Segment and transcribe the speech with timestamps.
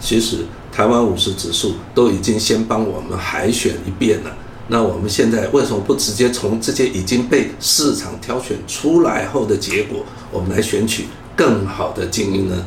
[0.00, 4.34] 其实台湾五十指数都已经先帮我们海选一遍了。
[4.66, 12.64] 那我们现在为什么不直接从这些已经被市场挑选出来后的结果，我们来选取更好的精英呢？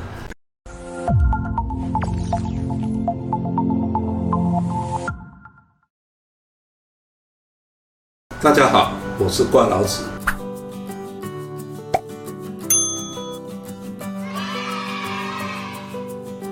[8.42, 10.04] 大家好，我是怪老子。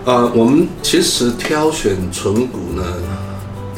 [0.03, 2.83] 呃，我们其实挑选存股呢，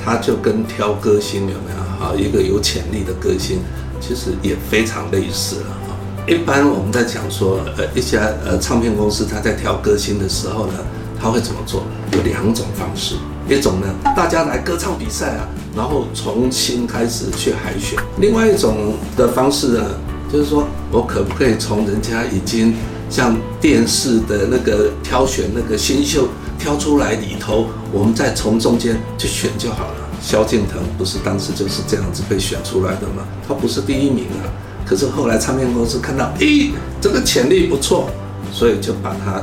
[0.01, 1.83] 它就跟挑歌星有没有？
[1.99, 3.59] 哈，一个有潜力的歌星，
[3.99, 5.65] 其实也非常类似了。
[5.85, 10.73] 哈，一般我们在讲说，呃，一家呃唱片公司，他在挑歌星的时候呢，
[11.19, 11.83] 他会怎么做？
[12.13, 13.15] 有两种方式，
[13.49, 15.47] 一种呢，大家来歌唱比赛啊。
[15.75, 17.99] 然后重新开始去海选。
[18.19, 19.83] 另外一种的方式呢，
[20.31, 22.75] 就是说我可不可以从人家已经
[23.13, 26.27] 像电视的那个挑选那个新秀
[26.57, 30.09] 挑出来里头，我们再从中间去选就好了。
[30.19, 33.23] 萧敬腾不是当时就是这样子被选出来的吗？
[33.47, 34.49] 他不是第一名啊，
[34.83, 38.09] 可是后来唱片公司看到，咦，这个潜力不错，
[38.51, 39.39] 所以就把他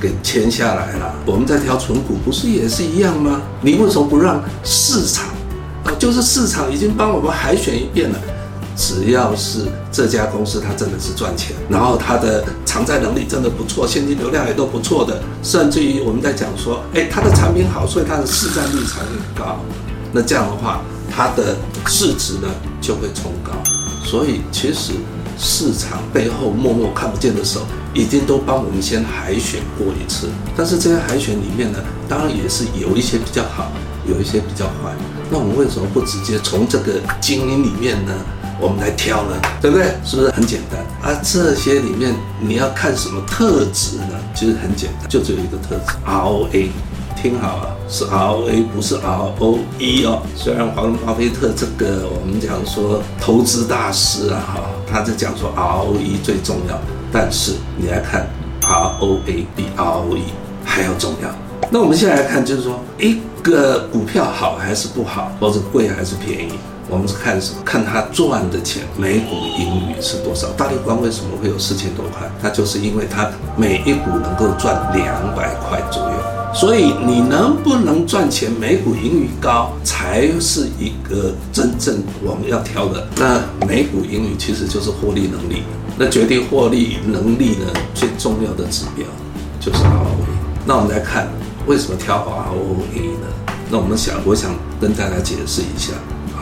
[0.00, 1.14] 给签下来了。
[1.24, 3.40] 我们在挑存股不是也是一样吗？
[3.60, 5.28] 你为什么不让市场？
[5.96, 8.18] 就是市场已经帮我们海选一遍了，
[8.76, 19.58] 只要是这家公司它真的是赚钱，然后它的偿债能力真的不错，现金流量也都不错的，甚至于我们在讲说，哎，它的产品好，所以它的市占率才会高，
[20.12, 21.56] 那这样的话，它的
[21.86, 22.48] 市值呢
[22.80, 23.52] 就会冲高。
[24.04, 24.92] 所以其实
[25.38, 27.60] 市场背后默默看不见的手，
[27.94, 30.28] 已经都帮我们先海选过一次。
[30.56, 33.70] 但是这些海选里面呢，当然也是有一些比较好，
[34.06, 34.92] 有一些比较坏。
[35.30, 38.12] 那我们为什么不直接从这个精英里面呢，
[38.62, 39.36] 我们来挑呢？
[39.60, 39.86] 对不对？
[40.04, 40.80] 是不是很简单？
[41.02, 44.14] 啊这些里面你要看什么特质呢？
[44.34, 46.68] 其实很简单，就只有一个特质：ROA。
[47.14, 50.22] 听好啊，是 ROA，不是 ROE 哦。
[50.34, 56.76] 虽然华伦巴菲特这个我们讲说投资大师啊，哈，他在讲说 ROE 最重要，
[57.12, 58.28] 但是你来看
[58.62, 60.18] ROA 比 ROE
[60.64, 61.28] 还要重要。
[61.70, 66.52] 那我们现在来看，就是说一个股票好还是不好，或者贵还是便宜，
[66.92, 67.62] 我们是看什么？
[67.64, 70.48] 看他赚的钱，每股盈余是多少？
[70.58, 72.30] 大力光为什么会有四千多块？
[72.42, 76.12] 那就是因为它每一股能够赚两百块左右。
[76.54, 83.08] 所以你能不能赚钱，每股盈余高，才是一个真正我们要挑的。
[83.16, 85.62] 那每股盈余其实就是获利能力。
[85.96, 89.06] 那决定获利能力呢，最重要的指标
[89.58, 90.28] 就是 ROE。
[90.66, 91.26] 那我们来看。
[91.64, 93.54] 为什么挑 ROA 呢？
[93.70, 94.50] 那我们想，我想
[94.80, 95.92] 跟大家解释一下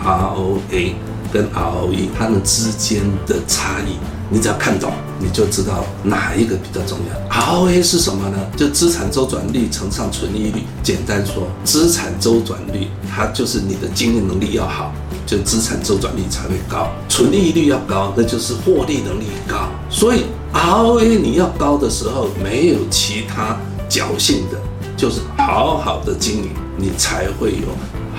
[0.04, 0.92] ROA
[1.32, 3.96] 跟 ROE 它们之间的差异。
[4.32, 7.36] 你只要看懂，你就知道哪一个比较重要。
[7.36, 8.38] ROA 是什么呢？
[8.56, 10.62] 就资产周转率乘上存益率。
[10.82, 14.92] 简单说，资产周转率它就是你的经营能力要好，
[15.26, 19.68] 就资产周转率才会高；存益率要高，那就是获利能力高。
[19.90, 23.56] 所以 ROA 你要高的时候，没有其他
[23.88, 24.58] 侥幸的。
[24.96, 27.68] 就是好好的经营，你才会有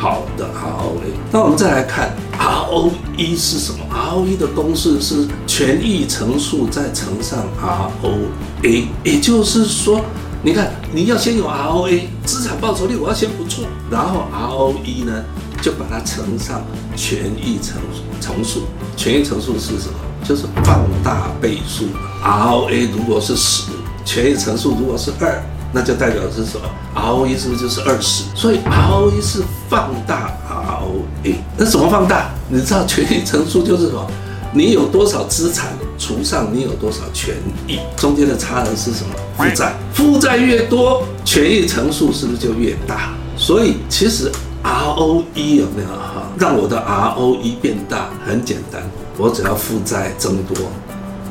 [0.02, 1.14] 好的 ROA。
[1.32, 10.02] 那我们再来看 ROE 是什么？ROE 的公式是权益乘数再乘上 ROA，也就是说，
[10.42, 15.24] 你看你要先有 ROA，资产报酬率我要先不错，然后 ROE 呢
[15.62, 16.64] 就把它乘上
[16.96, 17.80] 权益乘
[18.20, 18.64] 乘数。
[18.98, 19.94] 权益乘数是什么？
[20.24, 21.86] 就是放大倍数。
[22.24, 23.70] ROA 如果是十，
[24.04, 25.44] 权益乘数如果是二。
[25.72, 28.26] 那就代表是什么？ROE 是不是就是二十？
[28.36, 31.36] 所以 ROE 是放大 ROE，。
[31.58, 32.30] 那怎么放大？
[32.50, 34.06] 你知道权益乘数就是什么？
[34.54, 37.36] 你有多少资产除上你有多少权
[37.68, 39.16] 益，中间的差额是什么？
[39.38, 39.74] 负债。
[39.94, 43.14] 负债越多，权益乘数是不是就越大？
[43.38, 44.30] 所以其实
[44.62, 46.28] ROE 有没有哈？
[46.38, 48.84] 让我的 ROE 变大很简单，
[49.18, 50.58] 我只要负债增多，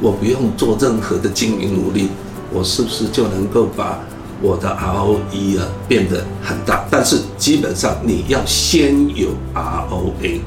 [0.01, 2.09] 我不用做任何的经营努力，
[2.51, 3.99] 我是不是就能够把
[4.43, 10.41] 我的 ROE 啊变得很大，但是基本上你要先有 ROA，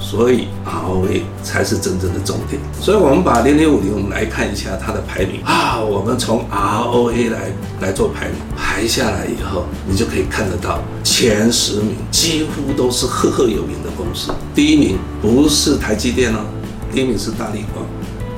[0.00, 2.60] 所以 ROA 才是真正的重点。
[2.80, 5.78] 所以我们把零零五零，我们来看一下它的排名啊。
[5.80, 14.32] 我们从 ROA 来来做排名，排下来以后，你就可以看得到前十名几乎都是赫赫有名的公司。
[14.54, 16.38] 第一名不是台积电哦，
[16.92, 17.86] 第一名是大立光。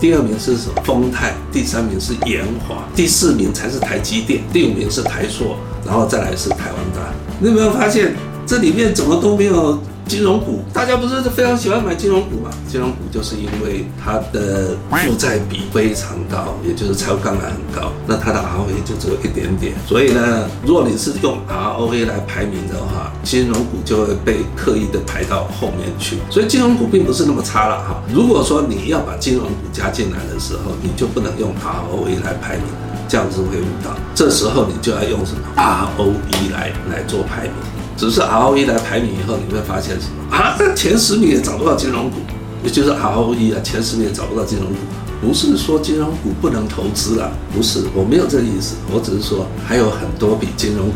[0.00, 0.82] 第二名是什么？
[0.82, 7.12] 丰泰，第三名是延华，第四名才是台积电，第五名是台硕，然后再来是台湾大。
[7.38, 8.14] 你有没有发现
[8.46, 9.78] 这里面怎么都没有
[10.10, 12.50] 金融股，大家不是非常喜欢买金融股吗？
[12.66, 19.72] 金融股就是因为它的负债比非常高，也就是财务杠杆很高，那它的 ROA 就只有一点点。
[19.86, 26.18] 所以呢，如果你是用 ROA 来排名的话，金融股就会被刻意的排到后面去。
[26.28, 28.02] 所以金融股并不是那么差了哈。
[28.12, 32.64] 如果说你要把金融股加进来的时候，你就不能用 ROA 来排名，
[33.06, 33.92] 这样子会误导。
[34.12, 37.52] 这时候你就要用什么 ROE 来来做排名。
[38.00, 40.56] 只是 ROE 来排名以后，你会发现什么啊？
[40.74, 42.16] 前十名也找不到金融股，
[42.64, 44.76] 也就是 ROE 啊，前十名也找不到金融股。
[45.20, 50.94] 不是说金融股不能投资了，不是，我没有这个意思，我只是说还有很多比金融股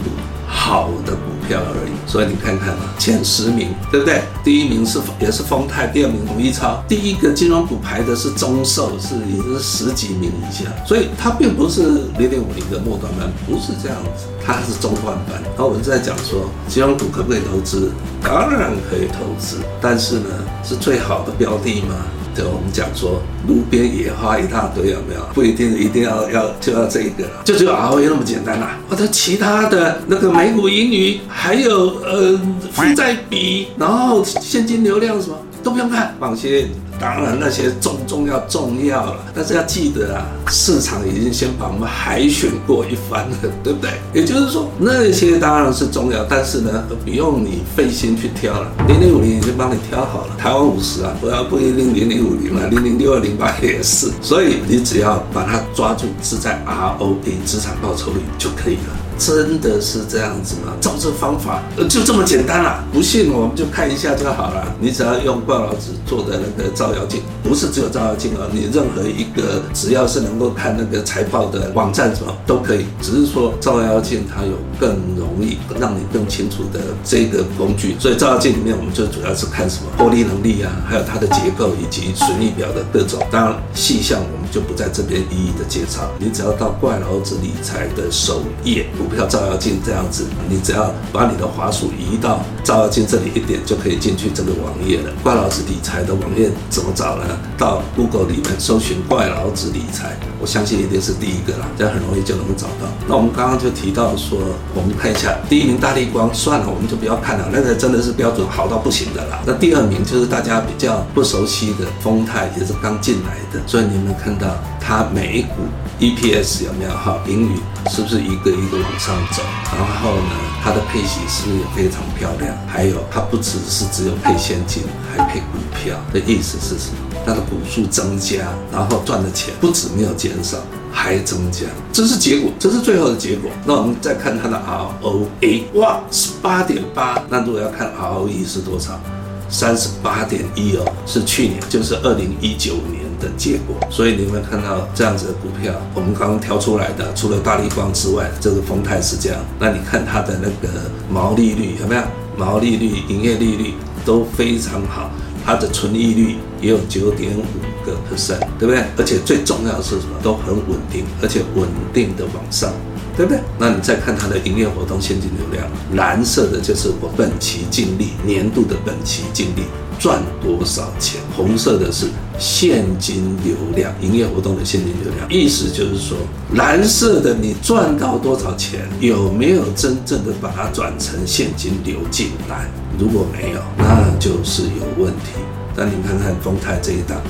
[0.48, 1.92] 好的股票而已。
[2.10, 4.22] 所以你看看嘛，前十名对不对？
[4.42, 10.70] 第一名是也是丰泰，第二名统一超，第一个金融股排的是中寿，是已经是十几名以下。
[10.86, 11.82] 所以它并不是
[12.18, 15.40] 零点五零的末端班，不是这样子，它是中段班。
[15.42, 17.92] 然后我们在讲说金融股可不可以投资？
[18.22, 20.28] 当然可以投资，但是呢，
[20.62, 21.94] 是最好的标的吗？
[22.34, 25.20] 就我们讲说，路边野花一大堆，有没有？
[25.32, 28.78] 不一定一定要要就要这个，就只有 ROE 那么简单啦、啊。
[28.90, 32.40] 或者其他的那个美股盈余，还有呃
[32.72, 36.68] 负债比，然后现金流量什么都不用看，放心。
[37.00, 43.90] 当然那些重重要重要了，但是要记得啊，市场已经先把我们海选过一番了，对不对？
[44.12, 59.03] 也就是说那些当然是重要，但是呢，不用你费心去挑了，零零五零已经帮你挑好了，台湾五十啊，不要不一定零零五零了，零零六二零八也是，所以你只要把它抓住，是在 ROE 资产报酬率就可以了。
[59.18, 60.72] 真的是这样子吗？
[60.80, 62.84] 照这方法，就这么简单啦。
[62.92, 64.74] 不信我们就看一下就好了。
[64.80, 72.86] 你只要用怪老子做的那个照妖镜，不是只有照妖镜哦，你任何一个只要是能够看那个财报的网站什么都可以。
[73.00, 77.96] 只是说照妖镜它有更容易让你更清楚的这个工具。
[77.98, 83.20] 所以照妖镜里面我们就主要是看什么获利能力啊，还有它的结构以及损益表的各种。
[83.30, 86.08] 当然细项我们就不在这边一一的介绍。
[86.20, 88.86] 你只要到怪老子理财的首页。
[88.96, 95.10] 股票照妖镜这样子，你只要把你的滑鼠移到照妖镜这里一点，就可以进去这个网页了。
[95.22, 97.24] 怪老子理财的网页怎么找呢？
[97.58, 102.86] 到 Google 里面搜寻“怪老子理财”，我相信一定是第一个啦，这样很容易就能够找到。
[103.08, 104.38] 那我们刚刚就提到说，
[104.74, 109.42] 我们看一下第一名大力光，算了，我们就不要看了，那个真的是标准好到不行的啦。
[109.46, 114.43] 那第二名就是大家比较不熟悉的丰泰，也是刚进来的，所以你们看到
[114.80, 115.62] 它每一股。
[116.00, 117.20] EPS 有没有好？
[117.24, 117.56] 盈余
[117.88, 119.42] 是不是一个一个往上走？
[119.78, 122.52] 然后呢，它的配息是不是也非常漂亮？
[122.66, 124.82] 还有，它不只是只有配现金，
[125.16, 127.16] 还配股票的意思是什么？
[127.24, 130.58] 它的股数增加，然后赚的钱不止没有减少，
[130.92, 131.60] 还增加，
[131.92, 133.48] 这是结果，这是最后的结果。
[133.64, 134.60] 那我们再看它的
[135.00, 137.22] ROA，哇，十八点八。
[137.30, 139.00] 那如果要看 ROE 是多少？
[139.48, 143.03] 三十八点一哦，是去年，就是二零一九年。
[143.20, 149.38] 的结果，所以你有没有看到这样子的股票，我们刚刚挑出来的，除了大立光之外，这个丰泰是这样。
[149.58, 150.74] 那你看它的那个
[151.10, 152.02] 毛利率有没有？
[152.36, 153.74] 毛利率、营业利率
[154.04, 155.08] 都非常好，
[155.46, 158.82] 它的纯利率也有九点五个 percent，对不对？
[158.98, 160.18] 而且最重要的是什么？
[160.20, 162.72] 都很稳定，而且稳定的往上，
[163.16, 163.40] 对不对？
[163.56, 165.64] 那你再看它的营业活动现金流量，
[165.94, 169.62] 蓝色的就是我本期净利，年度的本期净利。
[169.98, 171.20] 赚多少钱？
[171.36, 172.06] 红色的是
[172.38, 175.30] 现金流量，营业活动的现金流量。
[175.30, 176.16] 意思就是说，
[176.54, 182.68] 蓝色的你赚到多少钱，有没有真正的把它转成现金流进来？
[182.98, 185.32] 如果没有，那就是有问题。
[185.76, 187.20] 但你看看丰泰这一档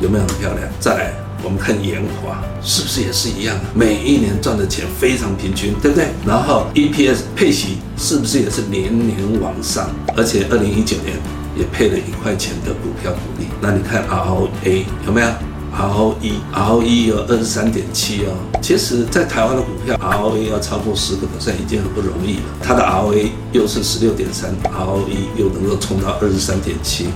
[0.00, 0.68] 有没有很漂亮？
[0.78, 3.56] 再来，我们看研华是不是也是一样？
[3.74, 6.08] 每一年赚的钱非常平均，对不对？
[6.26, 9.88] 然后 EPS 配息是不是也是年年往上？
[10.14, 11.16] 而且二零一九年。
[11.56, 15.28] 也配了一块钱的股票股利，那你看 ROA 有没有
[15.72, 18.34] ？ROE，ROE 有二十三点七哦。
[18.60, 22.42] 其实，在台湾的股票 ROA 要超过十个 percent 已经很不容易了。
[22.62, 27.08] 它的 ROA 又是十六点三，ROE 又能够冲到二十三点七，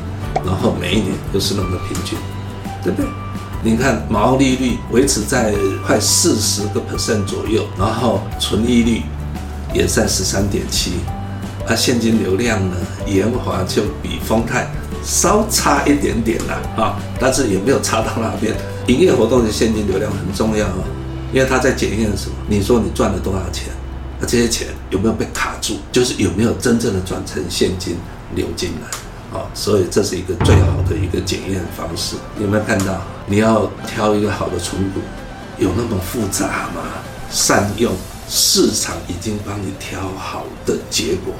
[0.44, 2.18] 然后每一年又是那么的平均，
[2.82, 3.10] 对不对？
[3.62, 5.54] 你看毛利率维持在
[5.86, 9.02] 快四十个 percent 左右，然后纯利率
[9.72, 10.92] 也在十三点七。
[11.66, 14.70] 它现金流量呢，研华就比丰泰
[15.02, 18.54] 稍差一点点啦，啊，但是也没有差到那边。
[18.86, 20.84] 营业活动的现金流量很重要哦，
[21.32, 22.36] 因为它在检验什么？
[22.48, 23.72] 你说你赚了多少钱？
[24.20, 25.76] 那这些钱有没有被卡住？
[25.90, 27.96] 就是有没有真正的转成现金
[28.34, 29.38] 流进来？
[29.38, 32.16] 啊，所以这是一个最好的一个检验方式。
[32.38, 33.00] 有没有看到？
[33.26, 35.00] 你要挑一个好的存股，
[35.58, 36.82] 有那么复杂吗？
[37.30, 37.90] 善用
[38.28, 41.34] 市场已经帮你挑好的结果。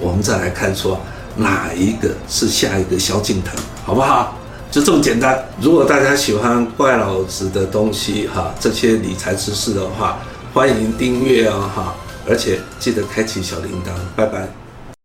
[0.00, 0.98] 我们再来看说，
[1.36, 3.54] 哪一个是下一个萧敬腾，
[3.84, 4.36] 好不好？
[4.70, 5.44] 就这么简单。
[5.60, 10.18] 如果大家喜欢怪老子的东西哈，这些理财知识的话，
[10.54, 11.94] 欢迎订阅哦哈，
[12.28, 14.59] 而且记得开启小铃铛，拜拜。